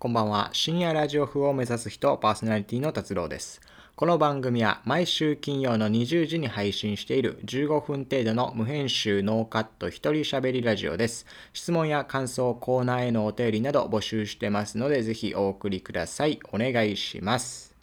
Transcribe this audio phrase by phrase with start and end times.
[0.00, 0.50] こんばんは。
[0.52, 3.60] 深夜ラジオ風を目指す人、パーソナリティの達郎です。
[3.96, 11.26] この番組は毎週金曜の20時に配信している15分程度の無編集ノーカット一人喋りラジオです。
[11.52, 16.38] 質問や感想、コーナーへのお便りなど募集してますので、ぜひお送りください。
[16.52, 17.74] お願いします。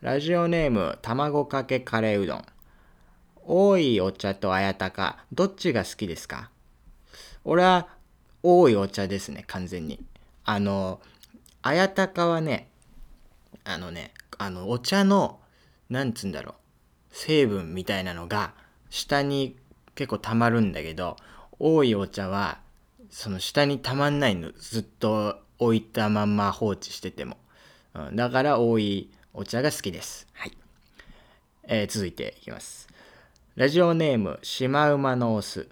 [0.00, 2.44] ラジオネーム、卵かけカレーうどん。
[3.44, 6.50] 多いお茶とあやたか、どっちが好きですか？
[7.44, 7.86] 俺は
[8.42, 10.00] 多いお茶ですね、完全に。
[10.42, 10.98] あの、
[11.62, 12.68] あやたかはね、
[13.64, 15.40] あのね、あの、お茶の、
[15.88, 16.54] なんつうんだろう、
[17.10, 18.54] 成分みたいなのが、
[18.88, 19.56] 下に
[19.94, 21.16] 結構溜まるんだけど、
[21.58, 22.60] 多いお茶は、
[23.10, 24.52] その下に溜まんないの。
[24.52, 27.36] ずっと置いたまんま放置してても。
[27.94, 30.26] うん、だから多いお茶が好きです。
[30.32, 30.56] はい。
[31.64, 32.88] えー、続いていきます。
[33.56, 35.68] ラジオネーム、シマウマのオス。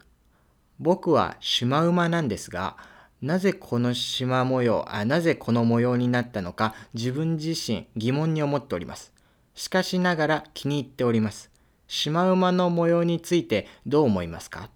[0.79, 2.77] 僕はシマウマなんですが、
[3.21, 9.13] なぜこの縞模様あ、なぜこの模様になったのか自分自身疑問に思っております。
[9.55, 11.51] しかしながら気に入っております。
[11.89, 14.71] シマウマの模様についてどう思いますか？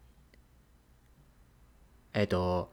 [2.15, 2.73] えっ、と、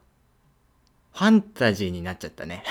[1.13, 2.63] ファンタジーになっちゃったね。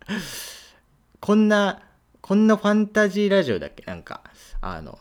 [1.20, 1.82] こんな、
[2.22, 3.82] こんなファンタジーラジオだっけ？
[3.84, 4.22] なんか、
[4.60, 4.98] あの、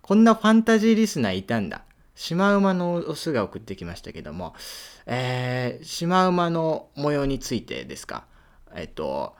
[0.00, 1.82] こんなファンタジーリスナーいたんだ。
[2.14, 4.54] シマウマのオスが送ってきましたけども、
[5.06, 8.24] えー、シマウマの模様についてですか？
[8.74, 9.34] えっと、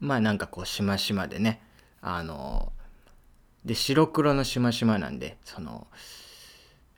[0.00, 1.62] まあなんかこう、しましまでね、
[2.00, 2.72] あの、
[3.64, 5.86] で、白黒のしましまなんで、その、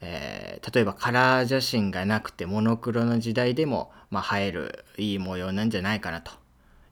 [0.01, 6.31] えー、例えばカラー写真がなくてモノクロの時代でも、まあ、映えるいい模様なんじゃないかなと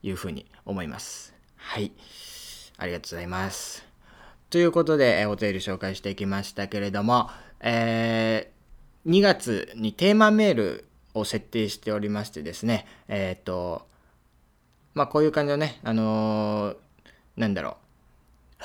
[0.02, 1.34] いうふうに思います。
[1.56, 1.92] はい。
[2.78, 3.86] ありがとうございます。
[4.50, 13.86] ということで、えー、お便り紹介していきましたけれども、えー、2月にテーマメールを設定しておりましてですね、えっ、ー、と、
[14.94, 16.76] まあこういう感じのね、あのー、
[17.36, 17.76] なんだろ
[18.60, 18.62] う、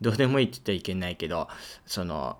[0.02, 1.48] どうでもいいって言ったらいけないけど、
[1.86, 2.38] その、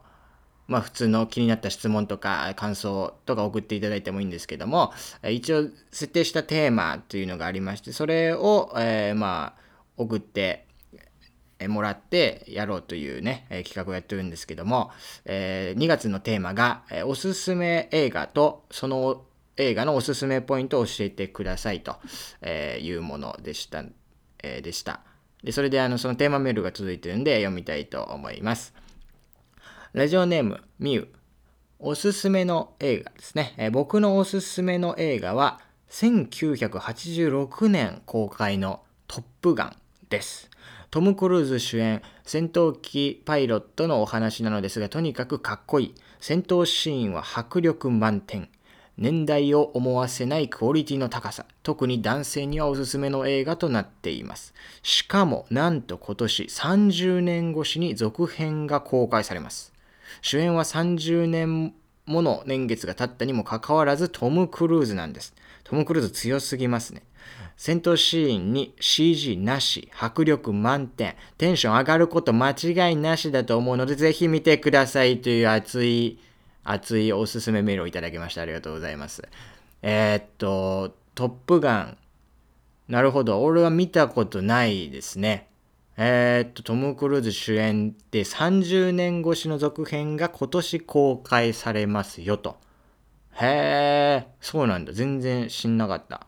[0.66, 4.92] まあ普通の気になった質問とか感想とか送っていただいてもいいんですけども、
[5.28, 9.60] 一応設定したテーマというのがありまして、それを、えー、まあ
[9.96, 10.67] 送って
[11.66, 14.92] もらってやろうというね、企画をやってるんですけども、
[15.24, 19.24] え2月のテーマが、おすすめ映画とその
[19.56, 21.96] 映画のおすすめポイントを教えてくださいと、
[22.46, 23.82] いうものでした。
[24.42, 25.00] えでした。
[25.42, 28.74] で、それであの、そのテーマメールが続いてるんで読みたいと思います。
[29.92, 31.12] ラジオネーム、みゆ。
[31.80, 33.54] おすすめの映画ですね。
[33.56, 35.60] え僕のおすすめの映画は、
[35.90, 39.76] 1986年公開のトップガン
[40.08, 40.50] です。
[40.90, 45.94] トム・クルーズ主演、戦闘機パイロットのお話なのですが、とにかくかっこいい。
[46.20, 48.48] 戦闘シーンは迫力満点。
[48.96, 51.46] 年代を思わせないクオリティの高さ。
[51.62, 54.54] 特に男性にはおすすめの映画となっています。
[54.82, 59.72] しかも、なんと今年30年越しに続編が公開されます。
[60.22, 61.74] 主演は30年
[62.06, 65.34] もの年月が経ったにもかかわらずトム・クルーズなんです。
[65.62, 67.02] トム・クルーズ強すぎますね。
[67.56, 76.20] 戦闘シーンに CG なし、迫力満点、テンション上がること間違いなしだと思うので、ぜひ見てくださいという熱い、
[76.62, 78.42] 熱いおすすめメールをいただきました。
[78.42, 79.28] ありがとうございます。
[79.82, 81.98] えー、っと、トップガン。
[82.88, 83.42] なるほど。
[83.42, 85.48] 俺は見たことないですね。
[85.96, 92.56] えー、っと、トム・クルーズ主演で30年越しの続編が今年公開されますよと。
[93.32, 94.92] へえ、そうなんだ。
[94.92, 96.27] 全然知んなかった。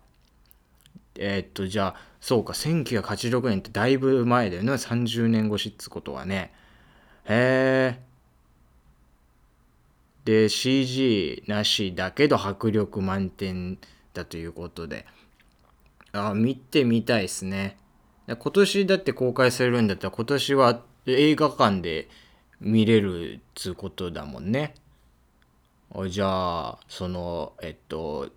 [1.22, 4.72] えー、っと、じゃあ、そうか、1986年ってだいぶ前だよね。
[4.72, 6.50] 30年越しっつことはね。
[7.26, 8.00] へえ。
[10.24, 13.78] で、CG なしだけど迫力満点
[14.14, 15.04] だということで。
[16.12, 17.76] あ、見てみたいですね。
[18.26, 22.08] 今年だって公開されるんだったら今年は映画館で
[22.60, 24.74] 見れるっつことだもんね。
[26.08, 28.30] じゃあ、その、えっと、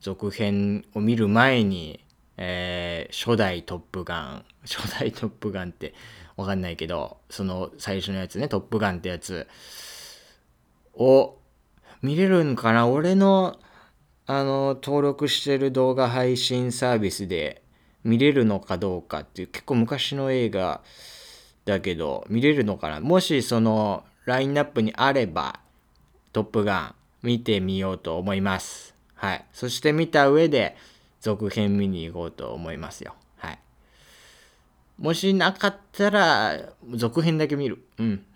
[0.00, 2.04] 続編を見る前に
[2.36, 5.94] えー、初代トップガン、 初代トップガンって
[6.36, 9.46] わかんないけど、その最初のやつね、トップガンってやつ
[10.94, 11.38] を
[12.02, 13.58] 見れるんかな俺の、
[14.26, 17.62] あの、登録してる動画配信サービスで
[18.04, 20.82] 見れるのかどうかっていう結構昔の映画
[21.64, 25.60] だけど、見れるのかなもしそのラインナップにあれば、
[26.32, 28.94] トップガン見てみようと思います。
[29.14, 29.44] はい。
[29.52, 30.76] そして見た上で、
[31.24, 33.14] 続編見に行こうと思いますよ。
[33.38, 33.58] はい。
[34.98, 37.82] もしなかったら、続編だけ見る。
[37.96, 38.26] うん。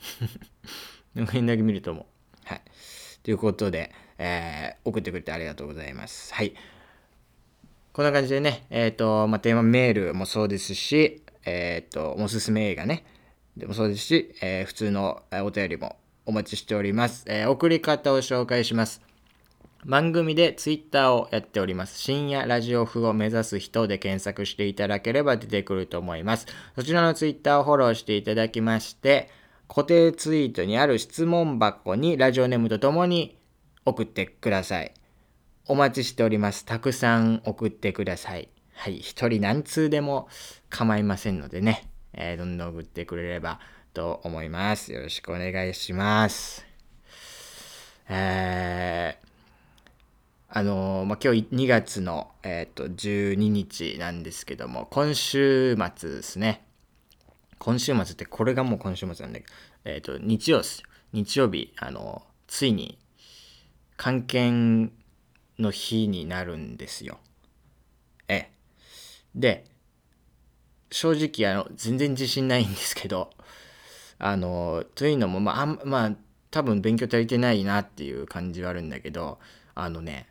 [1.14, 2.04] 続編だけ見ると思う。
[2.46, 2.62] はい。
[3.22, 6.32] ということで、えー、送ってくれてありがとうございます。
[6.32, 6.54] はい。
[7.92, 13.04] こんな感じでね、えっ、ー、と、まあ、テーマメールもそうですし、えっ、ー、と、おすすめ映画ね、
[13.54, 17.26] でもそうですし、えー、普通のお便りもお待ちしております。
[17.28, 19.02] え送り方を紹介します。
[19.86, 21.98] 番組でツイッターをやっております。
[21.98, 26.46] 深夜ラジオ風を目指す人で検索していただければ出てくると思います。
[26.74, 29.30] そちらのツイッターをフォローしていただきまして、
[29.68, 33.38] 固定ツイートにある質問箱にラジオネームとともに
[33.84, 34.92] 送ってください。
[35.66, 36.64] お待ちしております。
[36.64, 38.48] たくさん送ってください。
[38.74, 38.98] はい。
[38.98, 40.28] 一人何通でも
[40.70, 43.60] 構いませんのでね、えー、どんどん送ってくれれば
[43.92, 44.92] と思います。
[44.92, 46.66] よろしくお願いします。
[48.08, 49.27] えー、
[50.50, 56.64] あのー、まあ、今日2月の、えっ、ー、と、12日なんですけども、今週末ですね。
[57.58, 59.52] 今週末ってこれがもう今週末なんだけど、
[59.84, 60.82] えっ、ー、と、日曜す。
[61.12, 62.98] 日曜日、あの、ついに、
[63.98, 64.50] 関係
[65.58, 67.18] の日になるんですよ。
[68.28, 68.50] ええ。
[69.34, 69.66] で、
[70.90, 73.28] 正直、あの、全然自信ないんですけど、
[74.18, 76.12] あの、というのも、まあ、まあ、
[76.50, 79.38] 多分勉強足りてないなっていう感じはあるんだけど、
[79.74, 80.26] あのね、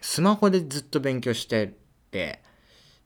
[0.00, 1.74] スマホでずっと勉強して
[2.10, 2.40] て、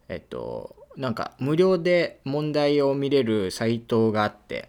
[0.09, 4.69] えっと、なんか無料で問題を見れるサイトがあって、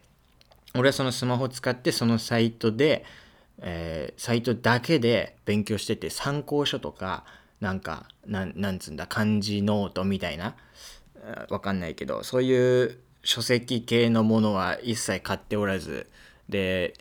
[0.75, 3.05] 俺はそのスマホ使ってそのサイトで、
[3.59, 7.25] えー、サイトだけで勉強してて参考書とか、
[7.59, 10.55] なんか、なん、なんつうんだ、漢字ノートみたいな、
[11.49, 16.09] わかんないけど、そういう書籍系のものは一切買っておらず、
[16.49, 16.93] で、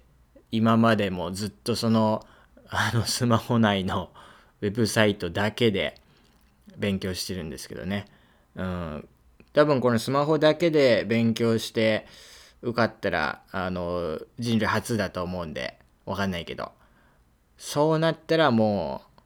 [0.52, 2.24] 今までもずっとその、
[2.68, 4.10] あのスマホ内の
[4.62, 6.00] ウェブサイトだけで
[6.78, 8.06] 勉強してるんですけどね。
[8.54, 9.08] うん。
[9.52, 12.06] 多分このスマホだけで勉強して
[12.62, 16.70] 受かったら、あの、人類初だと思うんで、わかんないけど。
[17.58, 19.22] そうなったらもう、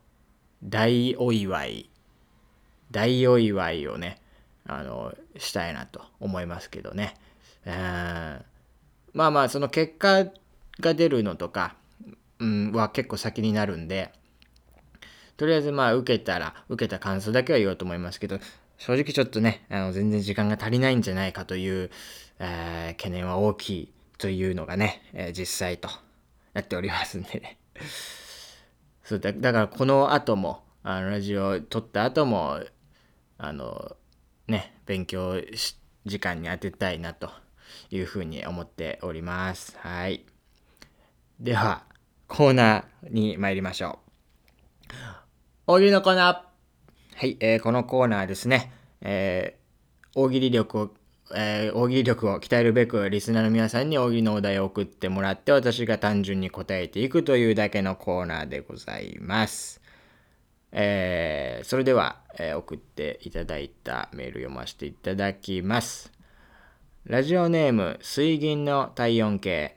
[0.64, 1.90] 大お祝い、
[2.90, 4.20] 大お祝いをね、
[4.66, 7.14] あの、したいなと思いますけどね。
[7.66, 7.72] うん。
[9.12, 10.24] まあまあ、その結果
[10.80, 11.76] が出るのとか、
[12.38, 14.12] うん、は結構先になるんで、
[15.36, 18.38] とりあえずまあ受けたら、受けた感想だけは言おうと思いますけど、
[18.78, 21.90] 正直ちょっとね、あの全然時間が足りないんじゃないかという、
[22.38, 25.88] えー、懸念は大きいというのがね、えー、実際と
[26.54, 27.58] なっておりますんでね。
[29.02, 32.60] そうだだからこの後も、あのラジオ撮った後も、
[33.38, 33.96] あの、
[34.48, 35.40] ね、勉強
[36.04, 37.30] 時間に当てたいなと
[37.90, 39.76] いうふうに思っております。
[39.78, 40.24] はい。
[41.38, 41.84] では、
[42.28, 44.06] コーナーに参りましょう。
[45.68, 46.34] 大喜利のコーナー。
[47.16, 50.90] はい、えー、このコーナーですね、えー、大喜利力を、
[51.34, 59.80] えー、大喜利力を鍛えるべく、リスナーの皆さんに大喜利のお題を送ってもらって、私が単純に答えていくというだけのコーナーでございます。
[60.70, 66.12] えー、それでは、えー、送っていただいたメール読ませていただきます。
[67.06, 69.74] ラジオネーム、水銀の体温計。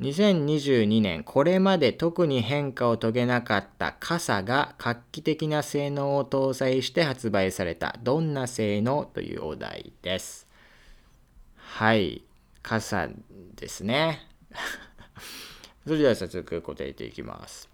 [0.00, 10.48] 2022年これまで特に変化を遂げなかった傘が画期的な性能を搭載して発売されたどんな性能というお題です。
[11.56, 12.24] はい、
[12.62, 13.08] 傘
[13.54, 14.26] ですね。
[15.86, 17.68] それでは早速答えていきます。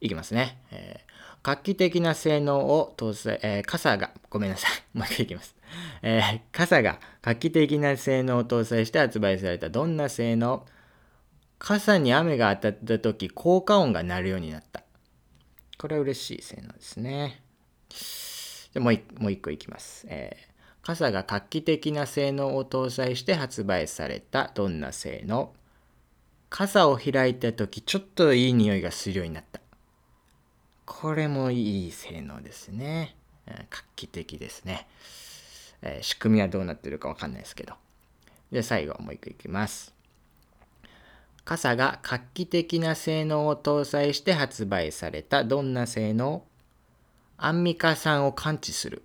[0.00, 0.58] いきますね。
[0.70, 1.12] えー、
[1.42, 4.70] 画期的な性能を搭載、えー、傘が、ごめんなさい。
[4.96, 5.54] もう一回いきます。
[6.02, 10.66] えー、傘が画期的な性能を搭載して発売されたどんな性能
[11.58, 14.82] 傘に雨が当たった時効果音が鳴るようになった。
[15.78, 17.42] これは嬉しい性能ですね。
[18.74, 25.54] でもうもう一個いきます、えー、傘が画期的な性能を搭載して発売されたどんな性能？
[26.50, 29.60] 傘を開いた時ちょっといい匂いがするようになった。
[30.84, 33.16] これもいい性能ですね。
[33.46, 34.86] 画期的ですね。
[35.82, 37.74] えー、仕組みはどうなってるかわかんないですけど。
[38.52, 39.95] で、最後もう一個いきます。
[41.46, 46.44] 傘が画期的な性能を搭載して発売されたどんな性能？
[47.38, 49.02] アンミカさんを感知する。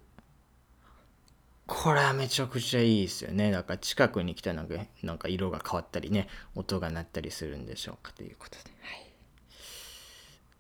[1.67, 3.51] これはめちゃくちゃいいですよね。
[3.51, 8.71] なんか近くに来たらなんかなんか色が変わったりね、音が鳴ったりするんでしょうかということで。
[8.81, 9.05] はい、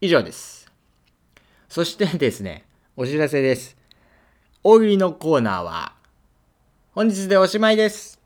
[0.01, 0.71] 以上です。
[1.67, 2.63] そしてですね、
[2.95, 3.75] お知らせです。
[4.63, 5.95] 大喜利のコーナーは
[6.93, 8.21] 本日でおしまいです。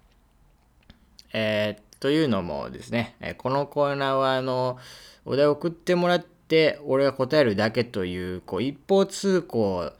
[1.32, 4.78] えー、というのもですね、このコーナーはあの、
[5.26, 9.92] お題を送ってもらって、俺が答えるだけという、こう、一方通行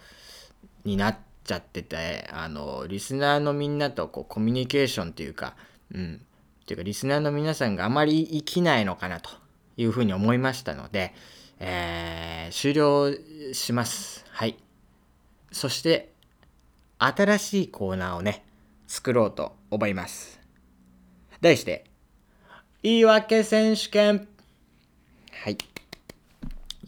[0.84, 5.56] になっちゃってて、あの、リスナーのみんなとこうコミュニケーションというか、
[5.96, 6.22] うん、
[6.68, 9.32] というか、リスナーの皆さんがあまり生きないのかなと
[9.76, 11.12] いうふうに思いましたので、
[11.58, 13.12] えー、終了
[13.52, 14.24] します。
[14.30, 14.58] はい。
[15.52, 16.14] そして
[17.00, 18.46] 新しいコーナーをね
[18.86, 20.40] 作ろうと思います
[21.42, 21.86] 題して
[22.86, 24.28] 言い訳選手権
[25.32, 25.58] はい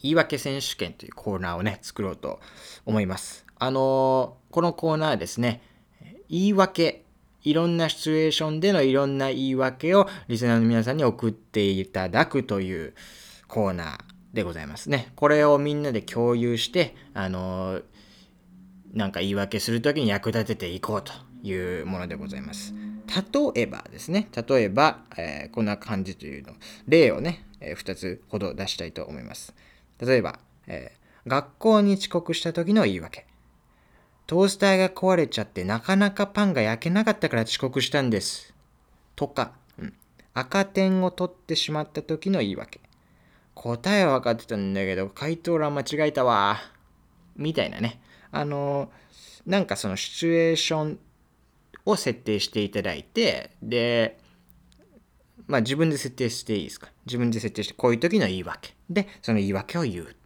[0.00, 2.38] 言い訳選手権というコーナーをね作ろうと
[2.86, 5.60] 思いますあのー、このコーナーですね
[6.28, 7.02] 言い訳
[7.42, 12.94] いろんなシチュエーションでのいろんな言い訳をリスナーの皆さんに送っていただくという
[13.48, 13.98] コーナー
[14.32, 15.10] でございますね。
[15.16, 17.82] これをみんなで共有して、あのー、
[18.92, 21.12] なんか言い訳するときに役立てていこうと
[21.42, 22.72] いうものでございます。
[23.08, 26.54] 例えばですね、例えば、えー、こんな感じというの、
[26.86, 29.54] 例をね、えー、2つほど出したいと思います。
[29.98, 33.26] 例えば、えー、学校に遅刻した時の言い訳。
[34.26, 38.54] トースターが壊れちゃってなかなかパンが焼けなかったから遅刻したんです。
[39.16, 39.94] とか、うん、
[40.34, 42.80] 赤点を取ってしまった時の言い訳。
[43.54, 46.58] 答えは分かってたんだけど、回答欄間違えたわ。
[47.36, 48.00] みたいなね。
[48.30, 48.90] あの、
[49.46, 50.98] なんかそのシチュエーション
[51.88, 54.18] を設定していただいて、で、
[55.46, 56.90] まあ自分で設定していいですか？
[57.06, 58.74] 自分で設定して、こういう時の言い訳。
[58.90, 60.16] で、その言い訳を言う。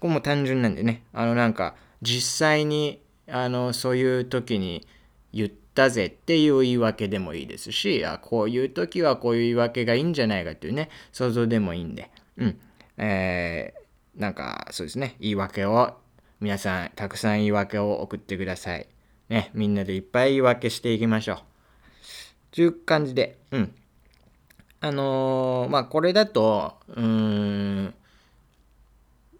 [0.00, 1.02] これも単純なんでね。
[1.12, 4.86] あのなんか、実際にあのそういう時に
[5.32, 12.58] 言ったぜっていう言い訳でもいいですしあこういう時はこういう言い訳がいいんじゃないかっていうね想像でもいいんでうん
[12.98, 15.96] えー、なんかそうですね言い訳を
[16.40, 18.86] 皆さんたくさん言い訳を送ってください
[19.28, 21.38] ねみんなでいっぱい言い訳していきましょう
[22.50, 23.74] という感じでうん
[24.80, 27.94] あのー、まあこれだとうーん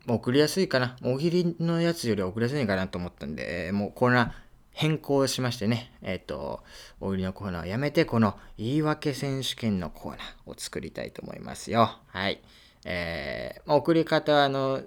[0.07, 0.97] 送りやすいかな。
[1.03, 4.31] 大喜利のやつより送りやすいかなと思ったんで、もうコーナー
[4.73, 6.63] 変更しましてね、えっ、ー、と、
[7.01, 11.99] 大喜利のコーナーをやめて、この言い訳選手権のコーナーを作りたいと思いますよ。
[12.09, 12.43] はい。
[12.85, 14.83] えー、ま、送り方は、あの、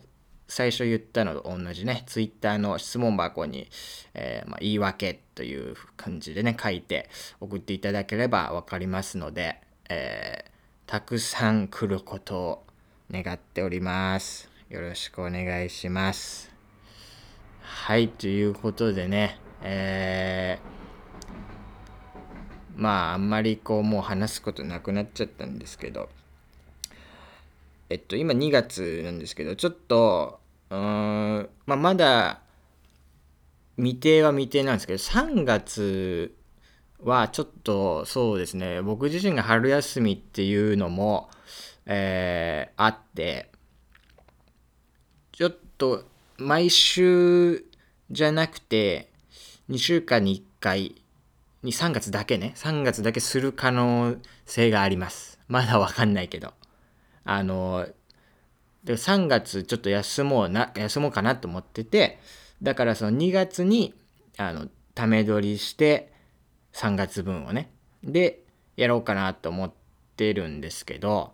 [0.48, 3.68] 最初言ったのと同じね、ツイッターの質問箱に、
[4.14, 7.10] えー、まあ、言い訳という感じでね、書いて
[7.42, 10.52] 送っていただければ分かりますので、えー、
[10.90, 12.64] たくさん来ることを
[13.12, 14.50] 願っております。
[14.70, 16.52] よろしくお願いします。
[17.62, 26.10] はい、ということでね、えー、まあ、あんまりこう、もう話すことなくなっちゃったんですけど、
[27.90, 30.40] えっと、今2月なんですけど、ちょっと、
[30.70, 32.42] うん、まあ、まだ、
[33.78, 36.36] 未定は未定なんですけど、3月
[37.00, 41.30] はちょっと、そうですね、僕自身が春休みっていうのも、
[41.86, 43.50] えー、あって、
[45.32, 46.04] ちょっと
[46.40, 47.64] 毎週
[48.10, 49.12] じゃなくて
[49.70, 50.96] 2週間に1回
[51.62, 54.16] に3月だけね3月だけする可能
[54.46, 55.40] 性があります。
[55.48, 56.54] まだわかんないけど。
[57.30, 57.86] あの
[58.86, 62.20] で3月ちょっと休もうな休もうかなと思ってて
[62.64, 63.94] だからその2月に
[64.38, 66.14] あのため撮りして
[66.74, 67.70] 3月分をね
[68.02, 68.40] で
[68.78, 69.72] やろうかなと思っ
[70.16, 71.34] てるんですけど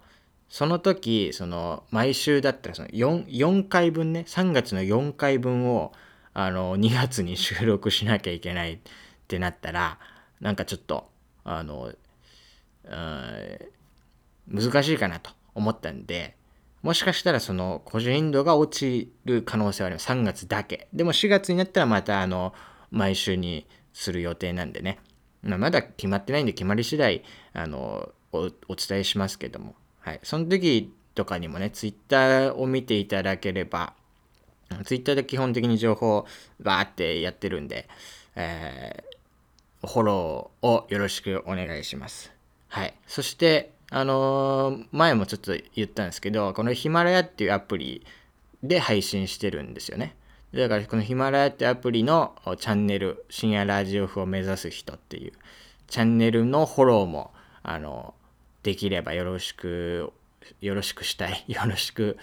[0.49, 5.93] その時その毎週だったらその 4, 4回分ね3月の4回分を
[6.33, 8.79] あの2月に収録しなきゃいけないっ
[9.27, 9.99] てなったら
[10.41, 11.07] なんかちょっと
[11.43, 11.93] あの、
[14.47, 15.42] 難しいかなと。
[15.55, 16.35] 思ったんで
[16.81, 22.53] もしかしたらその個人度が落ちる可能性はあります3月だけでも4月になったらまたあの
[22.91, 24.99] 毎週にする予定なんでね
[25.41, 30.19] まだ決まってないんで決まり次第あのお伝えしますけどもはい。
[30.21, 33.93] その時とかにもね、ツイッターを見ていただければ、
[34.83, 36.27] ツイッターで基本的に情報を
[36.59, 37.87] バーってやってるんで、
[38.35, 42.33] えー、フォローをよろしくお願いします。
[42.67, 42.93] はい。
[43.07, 48.03] そして、あのー、前もちょっと言ったんですけど、このヒマラヤっていうアプリ
[48.63, 50.15] で配信してるんですよね。
[50.51, 55.33] だからこのヒマラヤってアプリのチャンネル、深夜ラジオ風を目指す人っていう
[55.87, 57.31] チャンネルのフォローも、
[57.61, 58.15] あの
[58.63, 60.11] できればよろしく、
[60.59, 62.17] よろしくしたい、 よろしく、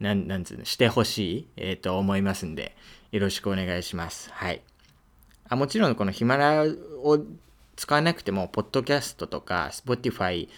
[0.00, 2.76] なん、なんつうの、してほしい、えっ、ー、と、思いますんで、
[3.10, 4.30] よろしくお願いします。
[4.32, 4.60] はい。
[5.48, 7.24] あもちろん、このヒマラヤを
[7.76, 10.48] 使わなくても、ポッドキャストとか、Spotify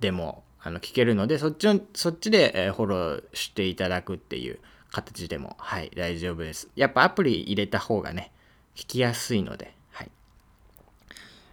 [0.00, 4.58] でも、あの、聞けるので、そっちの、そっちで、え、フォローしていただくっていう
[4.90, 6.68] 形でも、はい、大丈夫です。
[6.76, 8.32] やっぱアプリ入れた方がね、
[8.74, 10.10] 聞きやすいので、はい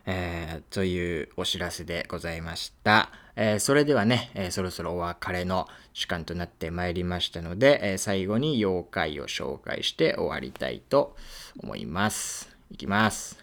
[0.06, 3.12] えー、というお知らせでございました。
[3.36, 11.16] えー、それではね、えー、そろそろお別れの時間となってまいりましたので、え最後に妖怪を紹介して終わりたいと
[11.62, 12.50] 思います。
[12.72, 13.38] いきます。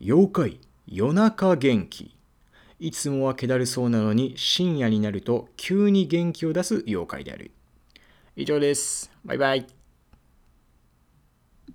[0.00, 2.15] 妖怪、夜中元気。
[2.78, 7.50] いつもは気だるそうなのに深夜になると急に元気を出す妖怪である。
[8.36, 9.10] 以上です。
[9.24, 9.75] バイバイ。